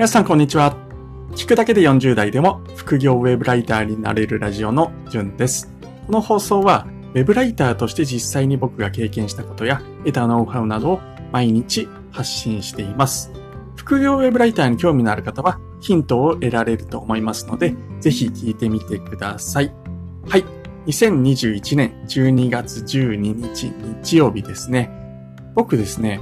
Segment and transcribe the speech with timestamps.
[0.00, 0.74] 皆さんこんにちは。
[1.32, 5.70] 聞くだけで40代でも副業ウェブライターになれるラジオのじゅんです。
[6.06, 11.00] この放送はウェブライターとして実際に僕が経験したことや得たノウハウなどを
[11.32, 13.30] 毎日発信しています。
[13.76, 19.70] 副業ウェブライターに興味のある方はヒントを得られると思いますので、ぜひ聞いてみてください。
[20.30, 20.44] はい。
[20.86, 23.70] 2021年12月12日
[24.02, 24.90] 日曜日ですね。
[25.54, 26.20] 僕ですね、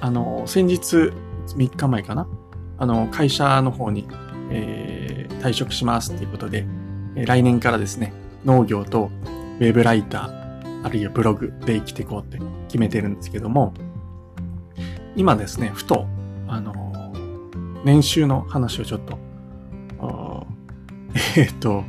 [0.00, 1.12] あの、先日
[1.54, 2.26] 3日前かな
[2.80, 4.08] あの、会社の方に、
[4.50, 6.66] えー、退職しますっていうことで、
[7.14, 8.12] 来年からですね、
[8.44, 9.10] 農業と
[9.60, 12.38] ウェブライター、あるいはブログで生きていこうって
[12.68, 13.74] 決めてるんですけども、
[15.14, 16.06] 今ですね、ふと、
[16.48, 17.12] あの
[17.84, 20.46] 年収の話をちょっと、
[21.36, 21.84] えー、っと、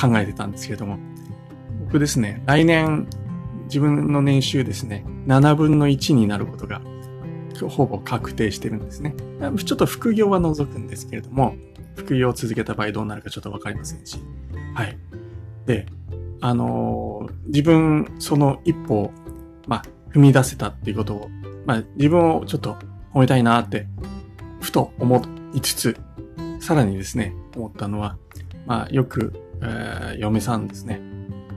[0.00, 0.98] 考えてたんですけども、
[1.86, 3.08] 僕ですね、来年
[3.64, 6.80] 自分の年収ですね、7分の1になることが
[7.64, 9.14] ほぼ確定してるんですね。
[9.64, 11.54] ちょっと副業は除くんですけれども、
[11.96, 14.18] 副業を続けた場合どうなるかちょっとわかりませんし。
[14.74, 14.98] はい。
[15.66, 15.86] で、
[16.40, 19.10] あのー、自分、その一歩、
[19.66, 21.30] まあ、踏み出せたっていうことを、
[21.64, 22.76] まあ、自分をちょっと
[23.12, 23.86] 褒めたいなって、
[24.60, 25.22] ふと思
[25.54, 25.96] いつつ、
[26.60, 28.18] さらにですね、思ったのは、
[28.66, 31.00] まあ、よく、えー、嫁さんですね、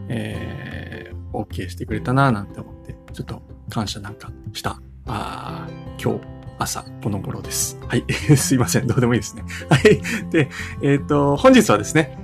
[0.07, 5.67] えー、OK してくれたななんて思って、ちょっと感謝なんかした、あ
[6.01, 6.21] 今日
[6.59, 7.77] 朝この頃です。
[7.87, 8.05] はい。
[8.37, 8.87] すいません。
[8.87, 9.43] どうでもいいですね。
[9.69, 10.01] はい。
[10.29, 10.49] で、
[10.81, 12.17] えっ、ー、と、本日はですね、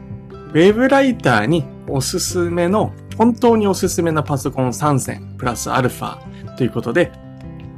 [0.53, 6.17] ウェブライターにおすすめの、本当におすすめなパソコン3選プラスアルファ
[6.57, 7.11] ということで、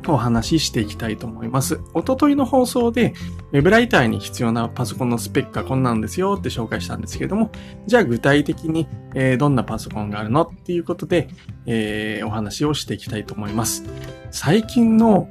[0.08, 1.80] お話ししていきたいと思います。
[1.94, 3.14] おとといの放送で、
[3.52, 7.52] ウェブライターに必要なパソコンのスペックがこんなんですよって紹介したんですけれども、
[7.86, 11.28] じゃあ具体的に、えー、どんなパソコンがあるのっていうことで、
[11.66, 13.84] えー、お話をしていきたいと思います。
[14.32, 15.28] 最近の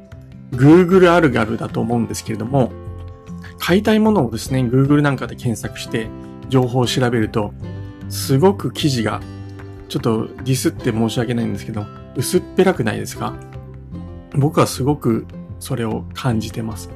[0.52, 2.72] Google あるあるだと思うんですけれども、
[3.58, 6.08] 買いたいものをですね、Google なんかで検索して
[6.48, 7.53] 情報を調べると、
[8.09, 9.21] すごく記事が、
[9.88, 11.84] ちょっとディスって申し訳ないんですけど、
[12.16, 13.34] 薄っぺらくないですか？
[14.34, 15.26] 僕はすごく
[15.59, 16.91] それを感じてます。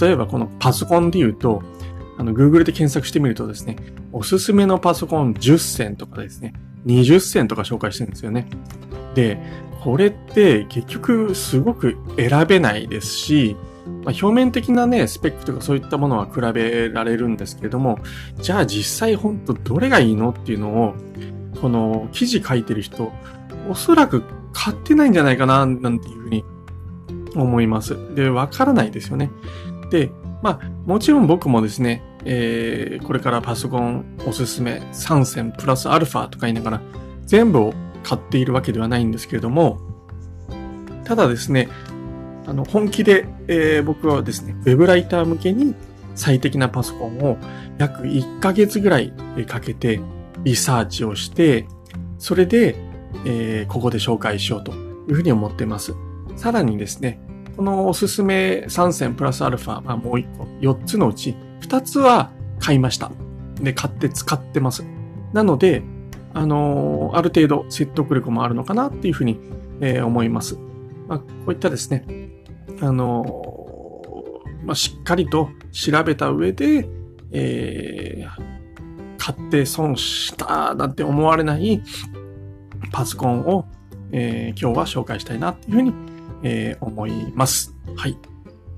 [0.00, 1.62] 例えばこのパソコンで言うと、
[2.18, 3.76] あの、Google で検索してみるとですね、
[4.12, 6.52] おすすめのパソコン10選とかですね、
[6.86, 8.46] 20選とか紹介してるんですよね。
[9.14, 9.40] で、
[9.82, 13.56] これって結局すごく選べないですし、
[14.04, 17.98] まあ、表面的なね、スペックとかそういったものは比べられるんですけれども、
[18.40, 20.94] じゃあ実際本当どれがいいのっていうのを、
[21.60, 23.12] この記事書いてる人、
[23.68, 26.44] おそらく買ってないんじゃないかな、なんていうふうに
[27.34, 27.96] 思います。
[28.14, 29.30] で、わからないですよね。
[29.90, 30.10] で、
[30.42, 36.82] まあ、もちろん僕もですね、えー、これからパソコンおすすめ3選プラスアルファとか言いながら、
[37.24, 39.80] 全部を買っているわけではないんですけれども、
[41.04, 41.68] ただですね、
[42.46, 45.74] あの、本気で、えー、僕はですね、ウェブライター向けに
[46.14, 47.36] 最適なパソコンを
[47.78, 49.12] 約1ヶ月ぐらい
[49.46, 50.00] かけて
[50.44, 51.66] リサーチをして、
[52.18, 52.76] それで、
[53.24, 54.74] えー、ここで紹介しようとい
[55.10, 55.94] うふうに思っています。
[56.36, 57.20] さらにですね、
[57.56, 63.10] このおすすめ3選プラスアルファ、まあ、もう1個、4つのうち2つは買いました。
[63.60, 64.84] で、買って使ってます。
[65.32, 65.82] なので、
[66.32, 69.38] あの、ある程度説得力もあるのかなっていうふうに、
[69.80, 70.58] えー、思います。
[71.08, 72.04] まあ、こういったですね、
[72.80, 73.44] あの、
[74.64, 76.88] まあ、しっかりと調べた上で、
[77.32, 81.82] えー、買って損したなんて思われない
[82.92, 83.66] パソコンを、
[84.12, 85.92] えー、今日は紹介したいなっていうふうに、
[86.42, 87.74] えー、思います。
[87.96, 88.16] はい。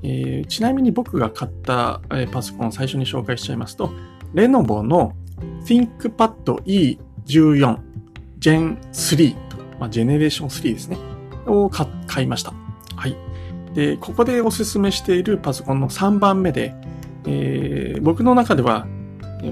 [0.05, 3.91] えー、ちなみに僕が買った、えー、パソコンを最初に紹介しちゃいますと、
[4.35, 5.13] レノボの
[5.65, 6.99] ThinkPad E
[7.41, 7.79] 14
[8.39, 9.37] Gen 3、
[9.79, 10.99] まあ、ジェネレーション3ですね。
[11.47, 12.53] を買いました。
[12.97, 13.17] はい。
[13.75, 16.75] で、ここでおすすめしているパソコンの3番目で、
[17.27, 18.87] えー、僕の中では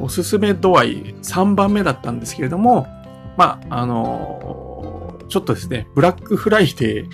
[0.00, 2.86] おすすめ度合い3番目だったんですけれども、
[3.36, 7.08] まあ、あのー、ちょっとですね、ブラックフライデー、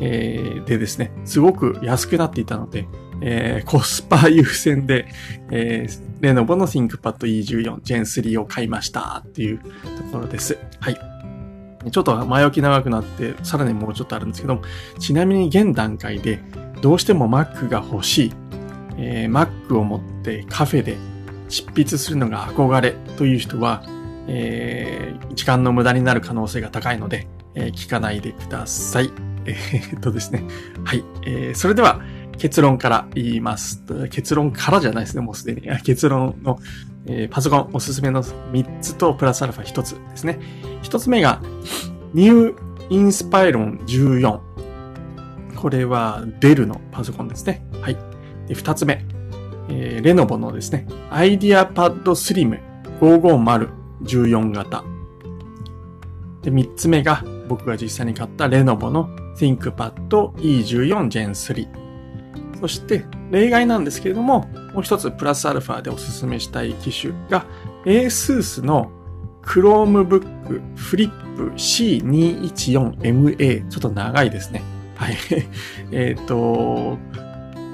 [0.00, 2.88] えー、でですね、すごく安くなっていたので、
[3.20, 5.08] えー、コスパ優先で、
[5.50, 9.64] えー、レノボの ThinkPad E14 Gen 3を買いましたっていうと
[10.12, 10.58] ころです。
[10.80, 10.98] はい。
[11.90, 14.60] ちょっと前置き長くなって、さらにもうちょっとあるんですけど
[14.98, 16.40] ちなみに現段階で
[16.82, 18.32] どうしても Mac が欲しい、
[18.96, 20.96] えー、Mac を持ってカフェで
[21.48, 23.82] 執筆するのが憧れという人は、
[24.26, 29.10] えー、時間の無駄になる可能性が高いので、えー、聞かないでください。
[29.46, 30.42] えー、っとですね。
[30.84, 31.04] はい。
[31.24, 32.00] えー、それでは、
[32.38, 35.62] 結論から言います結論からじゃないですね、もうすでに。
[35.82, 36.58] 結論の、
[37.06, 40.38] えー、パソコンおすすめの3つとプラスアルファ1つですね。
[40.82, 41.42] 1つ目が、
[42.14, 44.40] ニューインスパイロン14。
[45.56, 47.66] これはデルのパソコンですね。
[47.80, 47.96] はい。
[48.46, 49.04] で、2つ目。
[49.68, 52.58] えー、レノボのですね、アイディアパッドスリム
[53.00, 53.68] 550
[54.02, 54.84] 14型。
[56.42, 61.87] で、3つ目が僕が実際に買ったレノボの ThinkPad E14 Gen 3。
[62.60, 67.46] そして、例外なんですけれども、もう一つプラスアルファでおすすめしたい機種が
[67.84, 68.90] ASUS の
[69.42, 70.26] Chromebook
[70.74, 73.68] Flip C214MA。
[73.68, 74.62] ちょっと長いですね。
[74.96, 75.16] はい。
[75.92, 76.98] えっと、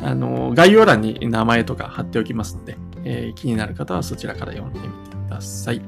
[0.03, 4.91] あの、概要欄に名前とか貼っておきますので、えー、気になる方はそちらから読んでみて
[5.29, 5.81] ください。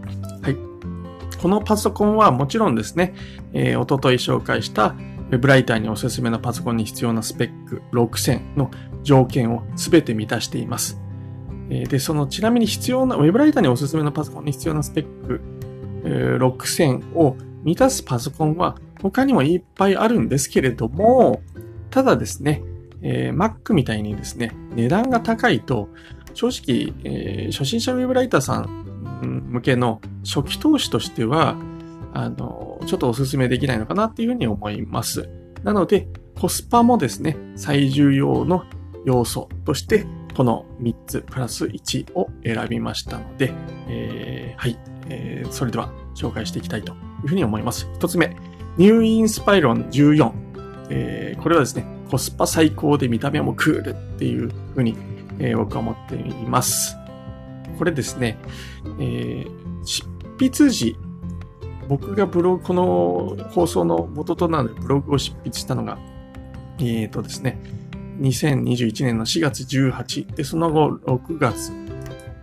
[0.43, 0.57] はい。
[1.41, 3.15] このパソコンはもちろんですね、
[3.53, 4.95] えー、おととい紹介した
[5.31, 8.71] ウェブライターにおすすめのパソコンに必要なスペック6000の
[9.03, 11.01] 条件をすべて満たしています。
[11.69, 15.41] で、そのちなみに必要な、ウェブライターにおすすめのパソコンに必要なスペック、
[16.05, 21.43] 6000を満たすパソコンは他にもいっぱいあるんですけれども、
[21.91, 22.63] ただですね、
[23.03, 25.89] えー、Mac みたいにですね、値段が高いと、
[26.35, 28.87] 正直、えー、初心者ウェブライターさん
[29.51, 31.57] 向けの初期投資としては、
[32.17, 35.29] あの、ちょっとお勧めできないのかなっていうふうに思います。
[35.63, 36.09] なので、
[36.41, 38.65] コスパもですね、最重要の
[39.05, 43.53] 要素として、この3つプラス1を選びましたので、
[43.89, 44.79] えー、はい、
[45.11, 47.87] えー、それでは紹介していきたいというふうに思います。
[47.99, 48.35] 1つ目、
[48.79, 50.33] ニューインスパイロン14。
[50.89, 54.97] えー、これはですね、コスパ最高で見た目もクールっていうふうに、
[55.39, 56.97] えー、僕は思っています。
[57.77, 58.39] これですね、
[59.01, 60.05] えー、執
[60.39, 60.97] 筆時、
[61.89, 65.99] 僕がブログ、この放送の元となるブログを執筆したのが、
[66.79, 67.59] えっ、ー、とですね、
[68.21, 71.73] 2021年の4月18で、その後6月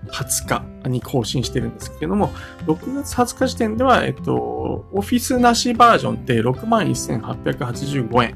[0.07, 2.29] 20日に更新してるんですけども、
[2.65, 8.35] 6月20日時点では、えっと、オフィスなしバージョンって61,885円、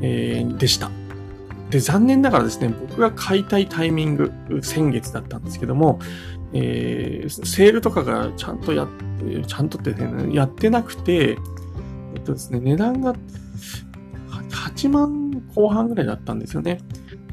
[0.00, 0.90] えー、でした。
[1.70, 5.98] で、残念ながらですね、僕が買いたいタイミング、先月だったんですけども、
[6.54, 11.36] えー、セールとかがちゃんとやって、ちゃんとってね、やってなくて、
[12.14, 13.14] えっとですね、値段が
[14.30, 16.80] 8万後半ぐらいだったんですよね。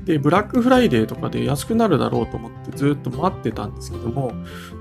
[0.05, 4.33] で、ブラックフライデーとかで安くなるだろうと思ってずっと待ってたんですけども、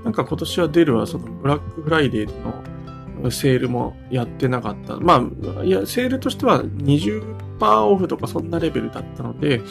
[0.03, 4.97] なんか今年はデルはそのブラックフライデーのセールもやってなかった。
[4.97, 5.23] ま
[5.59, 9.61] あ、いや、セールとしては20%オフとかそんなレベルだったので、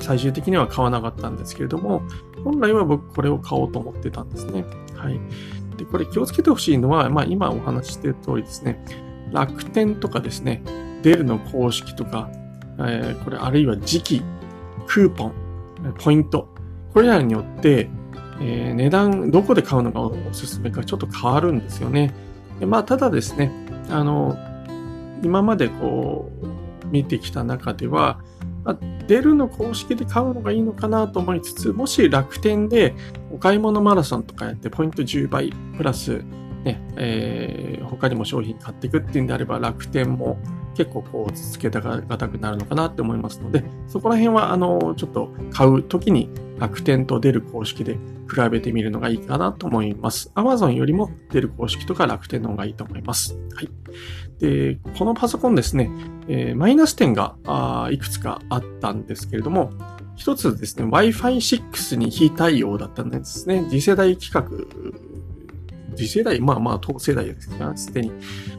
[0.00, 2.02] 最終的には買わなかったんですけれども、
[2.44, 4.64] 本来は僕これを買おうと思ってたんですね。
[4.94, 5.18] はい。
[5.76, 8.84] で、これ気をつけてほしいのは、まあ今お話ししてる通りですね、
[9.32, 10.62] 楽天とかですね、
[11.02, 12.30] デルの公式とか、
[12.78, 14.22] えー、これあるいは時期
[14.86, 15.32] クーポン、
[15.98, 16.48] ポイント、
[16.92, 17.90] これらによって、
[18.40, 22.14] えー、値段、どこで買うのがおすすめかちょっと変わるんですよね。
[22.60, 23.50] でまあ、ただですね、
[23.90, 24.36] あの、
[25.22, 28.20] 今までこう、見てきた中では、
[28.64, 32.94] まあ、デルの公式で買うのがいいのかなと思いつつ、もし楽天で
[33.30, 36.22] お買い物マラソンとかやってポイント10倍プラス、
[36.64, 40.38] ね、えー、他にも商品買っていくっていうんであれば楽天も
[40.74, 46.28] 結構こう、続けたがたくなるのかなって思いますので、そこら辺は、あの、ちょっと買うときに
[46.58, 50.30] 楽天と出る公式で比べてみるのがいいかなと思います。
[50.34, 53.36] Amazon よりも出る公式とか楽天の方がいいと思います。
[53.54, 53.70] はい。
[54.38, 55.90] で、このパソコンですね、
[56.28, 59.70] えー、マイナス点があいくつかあったんですけれども、
[60.16, 63.66] 一つですね、Wi-Fi 6に非対応だったんですね。
[63.68, 64.68] 次世代規格
[65.94, 68.12] 次世代、まあまあ、同世代ですが、すでに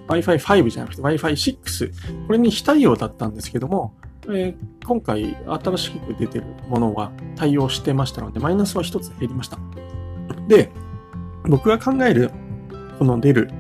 [0.08, 3.94] Wi-Fi 5じゃなくて Wi-Fi 6、これに非対応だったんですけども、
[4.28, 9.58] えー、今回新しく出てるものは対応してましたので、マイナスは一つ減りました。
[10.48, 10.72] で、
[11.48, 12.32] 僕が考える、
[12.98, 13.52] この出る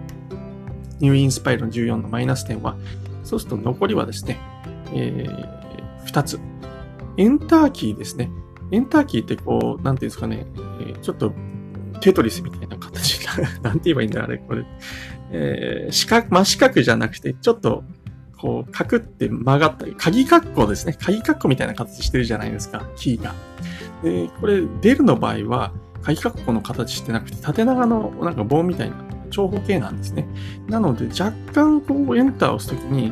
[1.00, 2.77] ニューインスパイルの14のマイナス点は、
[3.24, 4.39] そうすると残りはですね、
[4.94, 6.39] えー、2つ。
[7.17, 8.29] エンターキーですね。
[8.72, 10.46] エンターキーってこう、なんていうんですかね、
[10.82, 11.34] えー、ちょっと
[12.01, 13.25] テトリスみたいな形
[13.62, 14.65] なんて言えばいいんだあれ、これ。
[15.32, 17.84] えー、四角、真四角じゃなくて、ちょっと、
[18.38, 20.96] こう、カクって曲がったり、鍵括弧ですね。
[21.00, 23.34] 鍵括弧みたいな形してるじゃないですか、キーが。
[24.04, 28.96] で、これ、デルの場合は、鍵括弧の形してなくて、縦長のなんか棒みたいな
[29.32, 30.27] 長方形なんですね。
[30.68, 33.12] なので、若干こう、エンターを押すときに、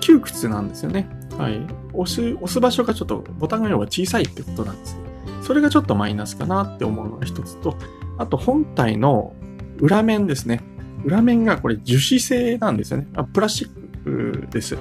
[0.00, 1.08] 窮屈なんですよね。
[1.38, 1.60] はい。
[1.92, 4.96] 押す、押す場所がちょっとボタンが要は小さいってことなんです。
[5.42, 7.76] それがちょっとマイナスかなって思うのが一つと、
[8.18, 9.34] あと本体の
[9.82, 10.60] 裏面ですね。
[11.04, 13.08] 裏面がこれ樹脂製なんですよね。
[13.16, 14.76] あプラスチックです。
[14.76, 14.78] だ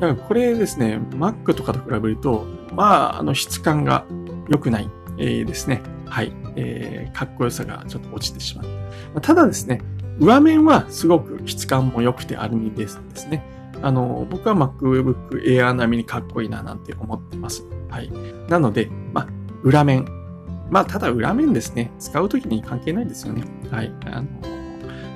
[0.00, 4.06] からこれですね、Mac とかと比べると、まあ、あの質感が
[4.48, 5.82] 良くない、えー、ですね。
[6.06, 6.32] はい。
[6.56, 9.20] えー、かっこよさがちょっと落ちてしまう。
[9.20, 9.82] ただですね、
[10.18, 13.44] 上面はすごく質感も良くてアルミですですね。
[13.82, 17.64] あの、僕は MacBook Air 並みにかっこいいななんて思ってます。
[17.90, 18.10] はい。
[18.48, 19.28] なので、まあ、
[19.62, 20.23] 裏面。
[20.70, 21.90] まあ、ただ裏面ですね。
[21.98, 23.44] 使うときに関係ないですよね。
[23.70, 23.92] はい。
[24.06, 24.26] あの、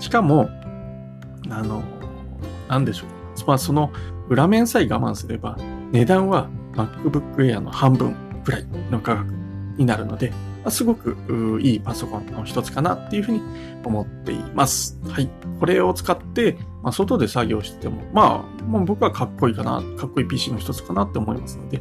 [0.01, 0.49] しかも、
[1.51, 1.83] あの、
[2.69, 3.19] なんでしょう。
[3.47, 3.93] まあ、その
[4.29, 5.57] 裏面さえ我慢すれば、
[5.93, 8.15] 値段は MacBook Air の半分
[8.45, 9.33] くらいの価格
[9.77, 11.17] になるので、まあ、すごく
[11.63, 13.41] いいパソコンの一つかなっていうふうに
[13.85, 14.99] 思っています。
[15.09, 15.29] はい。
[15.61, 21.81] これを使って、まあ、外で作業してても、まあ、もう僕はかっこいいかな、かっこいい PC の一つかなって思いますので、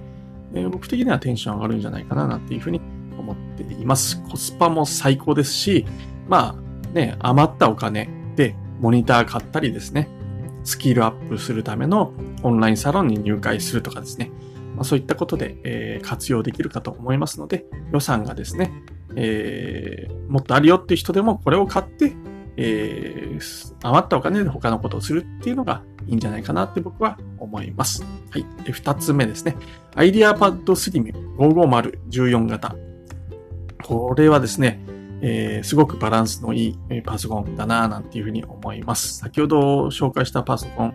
[0.53, 2.79] えー、僕的にはテンション上がるんじゃないかななんていうふうに
[3.27, 4.21] 思っています。
[4.23, 5.85] コスパも最高ですし、
[6.27, 10.09] まあね、余ったお金でモニター買ったりですね、
[10.63, 14.31] スキルアップするためのオンラインサロンに入会するとかですね、
[14.75, 18.71] まあ、そういったことで、えー、活用できるかと思いますので、予算がですね、
[19.15, 22.15] えー、もっとあるよっていう人でもこれを買って、
[22.57, 28.03] えー、余ったお金で他のことをするっていうのがいいんじゃないかなって僕は思います。
[28.29, 28.45] はい。
[28.63, 29.55] で、二つ目ですね。
[29.95, 32.75] アイディアパッドスリム55014型。
[33.83, 34.79] これはですね、
[35.21, 39.17] えー、すごくバランスのいいパソコンだなぁなんていうふうに思います。
[39.17, 40.93] 先ほど紹介したパソコン、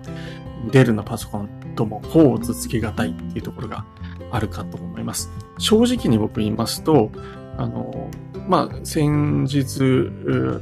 [0.70, 3.84] デルのパソコンともこう続けがたいっていうところが
[4.30, 5.30] あるかと思います。
[5.58, 7.10] 正直に僕言いますと、
[7.56, 8.10] あの、
[8.48, 10.10] まあ、先日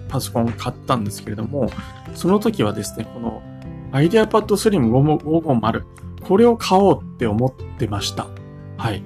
[0.08, 1.70] パソコン買ったんですけれども、
[2.14, 3.42] その時はですね、この
[3.92, 5.84] アイデアパッドスリム550、
[6.22, 8.26] これを買おうって思ってました。
[8.76, 9.02] はい。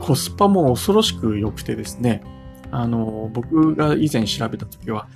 [0.00, 2.22] コスパも恐ろしく良くてですね、
[2.72, 5.06] あの、僕が以前調べた時は、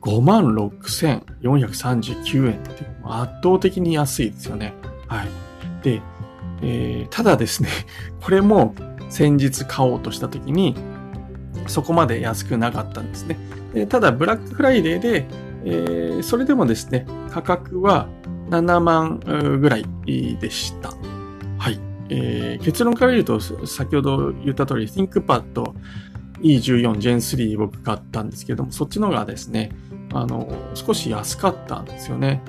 [0.00, 4.74] 56,439円って圧倒的に安いですよね。
[5.06, 5.28] はい。
[5.82, 6.00] で、
[6.62, 7.68] えー、ただですね、
[8.22, 8.74] これも
[9.10, 10.74] 先日買おうとした時に、
[11.66, 13.38] そこまで安くなかったんですね。
[13.74, 15.26] でただ、ブラックフライデーで、
[15.64, 18.08] えー、それでもですね、価格は
[18.50, 19.20] 7万
[19.60, 20.90] ぐらいでした。
[21.58, 21.78] はい。
[22.08, 25.72] えー、結論から言うと、先ほど言った通り、ThinkPad
[26.42, 29.72] E14 Gen 3僕買ったんですけども、そっちのがですね、
[30.12, 32.42] あの、少し安かったんですよね。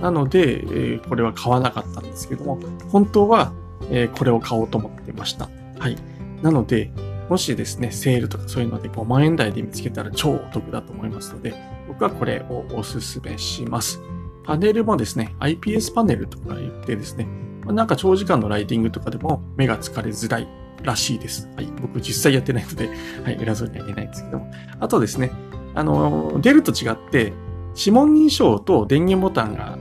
[0.00, 3.52] なので、えー、これは買わなかったんですけども、本当は、
[3.90, 5.48] えー、これを買おうと思ってました。
[5.78, 5.96] はい。
[6.42, 6.90] なので、
[7.28, 11.54] もしですね、セールとかそういうので5万円台で見つけたら超お得だと思いますので、
[11.88, 14.00] 僕はこれをおすすめします。
[14.44, 17.26] パネルもですね、IPS パネルとか言ってですね、
[17.66, 20.48] なんか長時間のライティングとかでも目が疲れづらい
[20.82, 21.48] らしいです。
[21.56, 21.66] はい。
[21.80, 22.88] 僕実際やってないので、
[23.24, 24.50] はい、偉そうには言えないんですけども。
[24.80, 25.30] あとですね、
[25.74, 27.32] あの、デルと違って、
[27.76, 29.78] 指紋認証と電源ボタンが、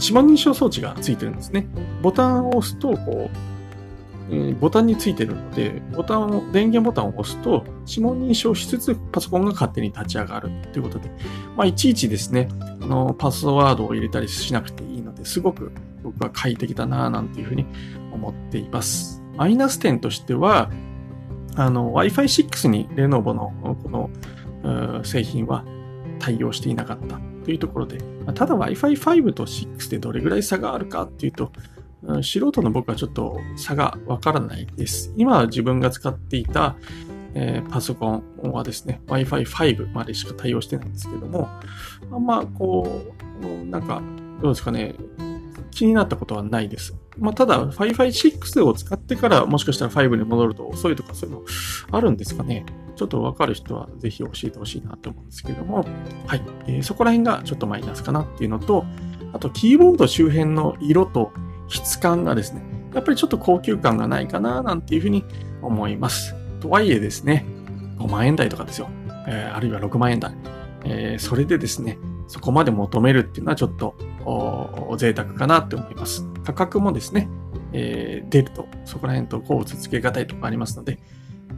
[0.00, 1.66] 指紋認証装置がついてるんですね。
[2.02, 3.36] ボタンを押すと、こう、
[4.30, 11.10] えー、ボタンについてるので、ボタンを、電源ボタンを押すと、指紋認証しつつパソコンが勝手に立ち上がるということで、
[11.56, 12.48] まあ、いちいちですね、
[12.80, 15.72] あの、パスワードを入れたりしなくていいので、すごく
[16.02, 17.66] 僕は快適だなぁなんていうふうに
[18.12, 19.23] 思っています。
[19.36, 20.70] マイナス点としては、
[21.56, 25.64] あの、Wi-Fi 6にレノボのこの製品は
[26.18, 27.98] 対応していなかったというところで、
[28.34, 31.52] ただ Wi-Fi 5と6でどれぐらい差があるかっていうと、
[32.22, 35.12] 素人の僕はちょっと差がわからないです。
[35.16, 36.76] 今自分が使っていた、
[37.34, 41.48] え、パソコンはですね、Wi-Fi 5までしか対応してないんですけども、
[42.12, 43.02] あんまこ
[43.42, 44.02] う、なんか、
[44.40, 44.94] どうですかね、
[45.74, 46.94] 気になったことはないです。
[47.18, 47.94] まあ、ただ、Wi-Fi
[48.38, 51.42] 6を使ってからもしかしたら5に戻ると遅いとかそういうの
[51.90, 52.64] あるんですかね。
[52.96, 55.84] ちょっとわかる人はぜひ教えてほしいなと思うんですけども、
[56.26, 56.42] はい。
[56.66, 58.84] えー、そこら辺がちょっとマイナスかなっていうのと、
[59.32, 61.32] あと、キーボード周辺の色と
[61.68, 62.62] 質感がですね、
[62.94, 65.24] やっぱりちょっと高級感がないかななんていうふうに
[65.60, 66.34] 思います。
[66.60, 67.44] とはいえですね、
[67.98, 68.88] 5万円台とかですよ。
[69.26, 70.34] えー、あるいは6万円台。
[70.84, 73.96] えー、それでですね、そこまで求めるっていうのはちょっと
[74.96, 76.26] 贅沢かなって思います。
[76.44, 77.28] 価格もですね、
[77.72, 80.98] えー、出ると、そこら辺とこう続けがたいとこありますので、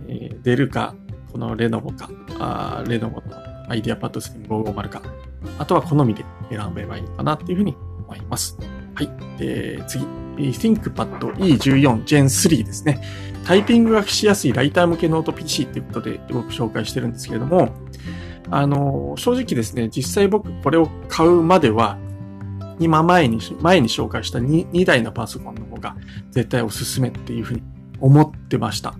[0.08, 0.94] えー、デルか、
[1.32, 3.36] このレノボか、あレノボの
[3.68, 5.02] IdeaPad Slim 550か、
[5.58, 8.56] あとは好みで選べばいいのかなっていうふうに思います。
[8.94, 9.10] はい。
[9.38, 10.04] で、次。
[10.36, 13.00] ThinkPad E14 Gen 3ですね。
[13.46, 17.70] タイピングがしやすいライター向けノート PC っていうことで僕紹介してるんですけれども、
[18.50, 21.98] あの、正直ですね、実際僕これを買うまでは、
[22.78, 25.96] 今前に、前に紹介した 2, 2台のパソコンの方が
[26.30, 27.62] 絶対おすすめっていうふうに
[28.00, 28.94] 思ってました。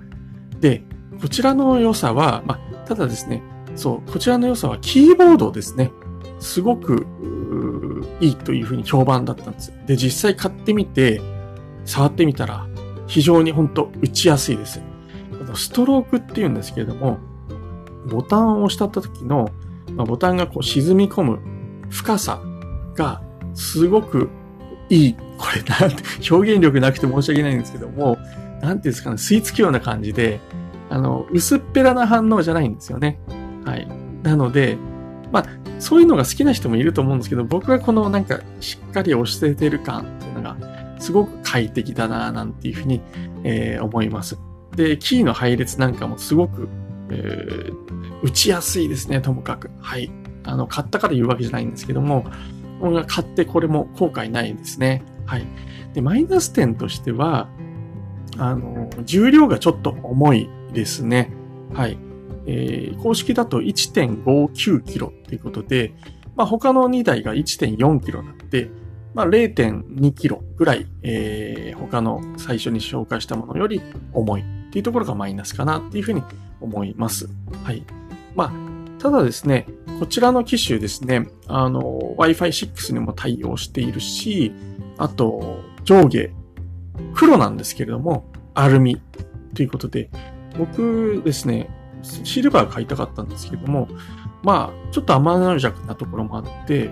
[0.61, 0.83] で、
[1.21, 3.42] こちらの良さは、まあ、ただですね、
[3.75, 5.92] そう、こちらの良さはキーボードですね。
[6.40, 7.06] すごく、
[8.21, 9.73] いいというふうに評判だったんです。
[9.87, 11.21] で、実際買ってみて、
[11.85, 12.66] 触ってみたら、
[13.06, 14.80] 非常に本当打ちやすいです。
[15.54, 17.18] ストロークっていうんですけれども、
[18.09, 19.50] ボタンを押した時の、
[19.92, 21.40] まあ、ボタンがこう沈み込む
[21.90, 22.40] 深さ
[22.95, 23.23] が
[23.57, 24.31] すごく
[24.89, 25.17] いい。
[25.39, 28.17] これなんて、表現力なくて申し訳ないんですけども、
[28.61, 30.41] なんていうんですかね、吸い付くような感じで、
[30.89, 33.19] あの、薄っぺらな反応じゃないんですよね。
[33.65, 33.89] はい。
[34.23, 34.79] なので、
[35.33, 35.47] まあ、
[35.79, 40.57] そういうのが好きな人もいると思うんですけど、僕はこのなんかしっかり押しててる感っていうのが
[40.99, 43.01] すごく快適だななんていうふうに、
[43.45, 44.39] えー、思います。
[44.75, 46.69] で、キーの配列なんかもすごく、
[47.11, 49.71] えー、打ちやすいですね、ともかく。
[49.81, 50.11] はい。
[50.45, 52.25] あの、買ったから言うわけじゃないんですけども、
[53.06, 55.02] 買ってこれも後悔ないですね。
[55.25, 55.47] はい。
[55.95, 57.49] で、マイナス点としては、
[58.38, 61.30] あの、重量がちょっと重いですね。
[61.73, 61.99] はい。
[62.47, 65.95] えー、公式だと1.59キロっていうことで、
[66.37, 68.71] まあ、他の2台が1.4キロなので、
[69.14, 73.80] まあ、0.2キロぐらい、えー、他の最初に紹介したものより
[74.12, 76.23] 重いっていうところがマイナスかなっていうふうに
[76.61, 77.28] 思います。
[77.64, 77.83] はい。
[78.35, 78.66] まあ、
[78.99, 79.67] ただですね、
[79.99, 84.53] こちらの機種ですね、あの、Wi-Fi 6にも対応しているし、
[84.99, 86.31] あと、上下、
[87.15, 89.00] 黒なんですけれども、アルミ
[89.55, 90.11] ということで、
[90.59, 91.69] 僕ですね、
[92.03, 93.88] シルバー買いたかったんですけども、
[94.43, 96.91] まあ、ちょっと甘々弱なところもあって、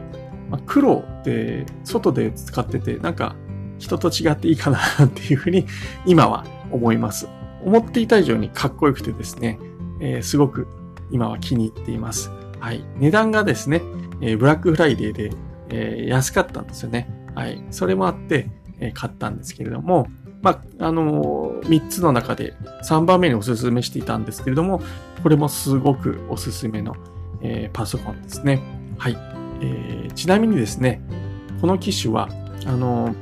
[0.51, 3.37] まあ、黒って外で使ってて、なんか
[3.79, 5.67] 人と違っていいかなっていうふうに
[6.07, 7.29] 今は思います。
[7.65, 9.59] 思っていた以上にかっこよくてですね、
[10.01, 10.67] えー、すごく
[11.15, 12.29] 今は気に入っています。
[12.59, 12.85] はい。
[12.97, 13.83] 値段がですね、
[14.21, 15.31] え、ブラックフライデーで、
[15.71, 17.09] え、安かったんですよね。
[17.37, 17.63] はい。
[17.71, 20.09] それもあって、え買ったんですけれども、
[20.43, 24.83] まあ、あのー、3つの中で3番目におすすめしていたんですけれども、
[25.23, 26.97] これもすごくおすすめの、
[27.43, 28.61] え、パソコンですね。
[28.99, 29.17] はい、
[29.61, 30.13] えー。
[30.15, 31.01] ちなみにですね、
[31.61, 32.29] この機種は、
[32.67, 33.15] あの、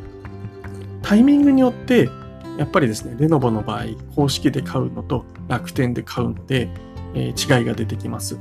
[1.03, 2.09] タイミングによって、
[2.57, 3.85] やっぱりですね、レノボの場合、
[4.17, 6.71] 公式で買うのと楽天で買うので、
[7.15, 8.39] え違いが出てきます。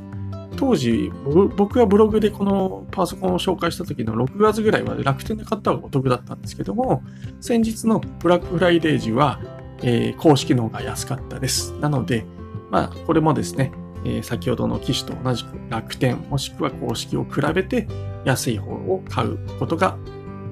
[0.57, 1.11] 当時、
[1.55, 7.03] 僕がブログでこのパソコンを紹介した時の6月ぐらいは楽天で買った方がお得だったんですけども、
[7.39, 9.39] 先日のブラックフライデー時は、
[9.81, 11.73] えー、公式の方が安かったです。
[11.79, 12.25] なので、
[12.69, 13.71] まあ、これもですね、
[14.05, 17.87] えー、先ほどの機種と同じく楽天もしくは公式を比べて
[18.25, 19.97] 安い方を買うことが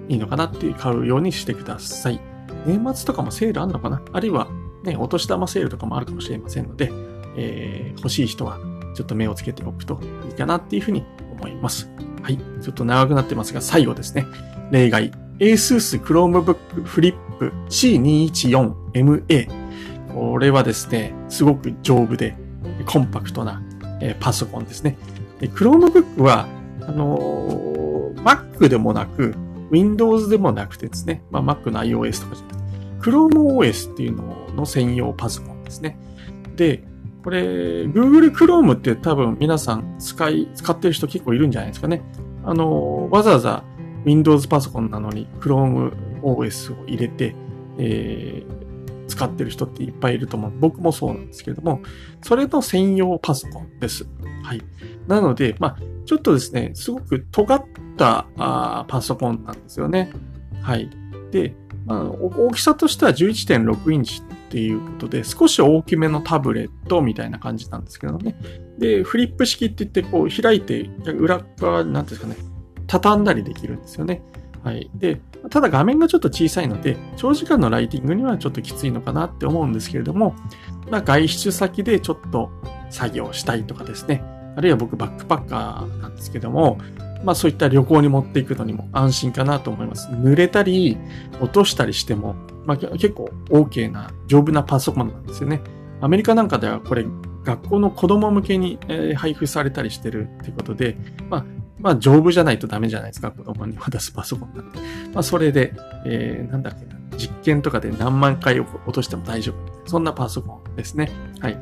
[0.08, 2.20] いいのかなっていう買うようにしてください。
[2.66, 4.02] 年末とかもセールあんのかな？
[4.12, 4.48] あるいは
[4.84, 6.92] ね、お年玉セールとかもあるかもしれませんので、
[7.40, 8.60] えー、欲しい人は
[8.94, 11.90] ちょっと目をつけておくといいかなっていうふうに思います。
[12.22, 12.38] はい。
[12.38, 14.26] ちょっと長くなってますが、最後ですね。
[14.72, 15.12] 例外。
[15.40, 17.16] ASUS Chromebook Flip
[17.70, 19.48] C214MA。
[20.14, 22.36] これはですね、すごく丈夫で
[22.86, 23.62] コンパクトな、
[24.02, 24.98] えパソコンですね。
[25.40, 26.46] で Chromebook は、
[26.82, 29.34] あのー、Mac でもなく、
[29.72, 32.54] Windows でもなくてですね、まあ、Mac の iOS とかじゃな
[33.00, 35.98] くて、ChromeOS っていうのの専用パソコンですね。
[36.58, 36.84] で、
[37.24, 42.02] これ、Google Chrome って多分皆さん使い、使ってる人結構いるんじゃないですかね。
[42.44, 43.64] あの、わざわざ
[44.06, 47.36] Windows パソコンなのに Chrome OS を入れて、
[47.78, 50.52] えー、使ってる人っていっぱいいると思う。
[50.60, 51.82] 僕もそうなんですけれども、
[52.22, 54.08] それの専用パソコンです。
[54.44, 54.62] はい。
[55.08, 57.64] なので、まあ、ちょっとですね、すごく尖っ
[57.98, 60.12] たあパソコンなんですよね。
[60.62, 60.90] はい。
[61.32, 61.56] で、
[61.86, 68.36] まあ、大きさとしては11.6インチっていうことで、少し大きめのタブレットみたいな感じなんですけどね。
[68.80, 72.36] で、フリップ式って言って、こう開いて、裏側、なんですかね、
[72.88, 74.24] 畳んだりできるんですよね。
[74.64, 74.90] はい。
[74.96, 80.36] で、ただ画面がちょっと小さいので、長時間のライティングにはちょっときついのかなって思うんですけれども、
[80.90, 82.50] まあ、外出先でちょっと
[82.90, 84.24] 作業したいとかですね。
[84.56, 86.80] あるいは僕バックパッカーなんですけども、
[87.24, 90.10] まあそういった旅行に持っていくのにも安心かなと思います。
[90.10, 90.98] 濡れたり、
[91.42, 92.36] 落としたりしても、
[92.70, 95.62] まあ結構 OK な丈夫なパソコンなんですよね。
[96.02, 97.04] アメリカなんかではこれ
[97.44, 100.96] 学校の子供向けにえ配布されたりしてるってことで、
[101.32, 101.46] まあ、
[101.80, 104.80] まあ丈夫じゃないとダメじゃないですか、子供に渡すパソコンなんで。
[105.14, 105.74] まあそれで、
[106.06, 109.90] えー、なんだっけな、実験とかで何万回落としても大丈夫。
[109.90, 111.10] そんなパソコンですね。
[111.40, 111.58] はい。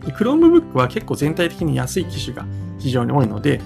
[0.00, 2.46] Chromebook は結構全体的に安い機種が
[2.78, 3.60] 非常に多いので、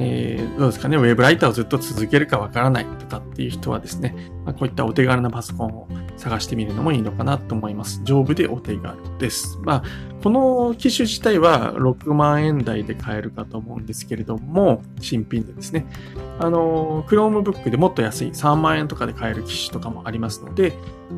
[0.00, 8.00] えー、どうですかね、ウェブライターをずっと続けるかわからないとかっていう人はですね、まあ、こういったお手軽なパソコンを探してみるのもいいのかなと思います。
[8.04, 9.58] 丈夫でお手軽です。
[9.62, 9.82] まあ、
[10.22, 15.86] この機種自体は6万円台で買えるかと思うんですけれども、新品でですね。
[16.38, 20.74] あの、Chromebook でもっと安い3万円とかで買える機種とかもありますので、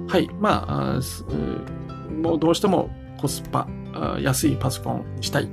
[0.08, 1.00] はい、まあ、
[2.22, 3.68] もうどうしてもコスパ、
[4.20, 5.48] 安いパソコンにしたい。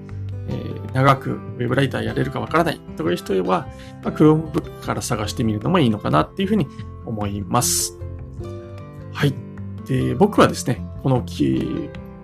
[0.49, 3.67] えー、長くウェブライターやれるかわからないという人は、
[4.03, 6.67] まあ、Chromebook から探してみるのもいいのかなっていうふうに
[7.05, 7.97] 思います。
[9.13, 9.33] はい。
[9.86, 11.23] で、僕はですね、この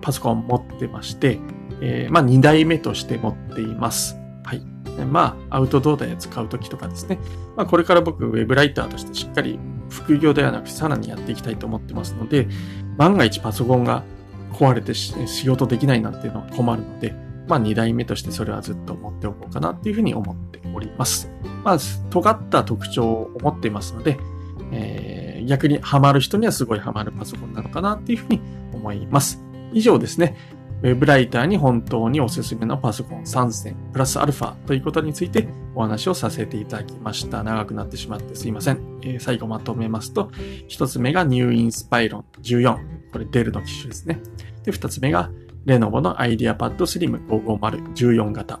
[0.00, 1.38] パソコン持ってまして、
[1.80, 4.16] えー、まあ2台目として持っています。
[4.44, 4.62] はい。
[5.10, 7.18] まあ、アウトドアで使うときとかですね。
[7.56, 9.58] まあ、これから僕、ウェブライターとしてしっかり
[9.90, 12.48] 副業ではなくさらにやっていきたいと思ってますので、
[12.96, 14.04] 万が一パソコンが
[14.52, 17.14] 壊れて仕事できないなんていうのは困るので、
[17.46, 21.30] まあ2代目としてそれはずっと持っておこうかなっていうふうに思っております。
[21.62, 24.18] まず、尖った特徴を持っていますので、
[24.72, 28.40] えー、逆にハマる人にはすごいハマるパソコンなのかなっていうふうに
[28.72, 29.42] 思います。
[29.72, 30.36] 以上ですね。
[30.82, 37.42] ウェブライターに本当におすすめのパソコン3選プラスアルファということについてお話をさせていただきました。
[37.42, 39.00] 長くなってしまってすいません。
[39.02, 40.30] えー、最後まとめますと、
[40.68, 42.76] 一つ目がニューインスパイロン14。
[43.12, 44.20] これデルの機種ですね。
[44.64, 45.30] で、二つ目が
[45.66, 48.60] レノボのアイディアパッドスリム550 14型。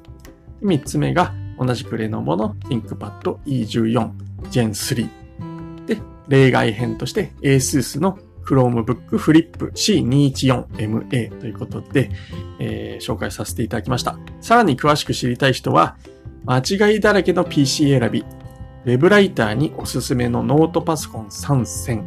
[0.60, 4.10] 三つ目が同じくレノボの ThinkPad E14
[4.50, 5.86] Gen 3。
[5.86, 12.10] で、例外編として ASUS の Chromebook Flip C214MA ということで、
[12.58, 14.18] えー、紹介させていただきました。
[14.40, 15.96] さらに詳しく知りたい人は、
[16.46, 22.04] 間違いだらけの PC 選び、ウェブライターにおすすめのノートパソコン3選、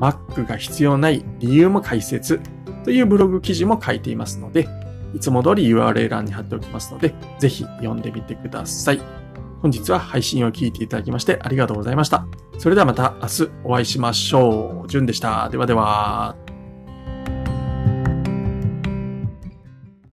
[0.00, 2.40] Mac が必要ない理由も解説
[2.88, 4.66] というブログ記事も書いていますので、
[5.14, 9.00] いつも通り URL 欄に貼っておきますので、ぜひ読んでみてください。
[9.60, 12.26] 本日は配信を聞いていただきましてありがとうございました。
[12.56, 14.88] それではまた明日お会いしましょう。
[14.88, 15.50] じゅんでした。
[15.50, 16.47] ではでは。